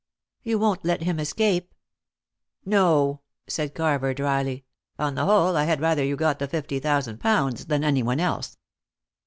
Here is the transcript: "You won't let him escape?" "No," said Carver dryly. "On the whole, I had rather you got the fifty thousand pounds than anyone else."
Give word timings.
"You 0.41 0.57
won't 0.57 0.83
let 0.83 1.03
him 1.03 1.19
escape?" 1.19 1.75
"No," 2.65 3.21
said 3.45 3.75
Carver 3.75 4.15
dryly. 4.15 4.65
"On 4.97 5.13
the 5.13 5.25
whole, 5.25 5.55
I 5.55 5.65
had 5.65 5.79
rather 5.79 6.03
you 6.03 6.15
got 6.15 6.39
the 6.39 6.47
fifty 6.47 6.79
thousand 6.79 7.19
pounds 7.19 7.67
than 7.67 7.83
anyone 7.83 8.19
else." 8.19 8.57